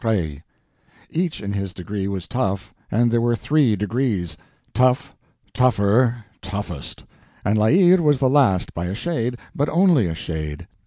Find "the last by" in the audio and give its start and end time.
8.17-8.85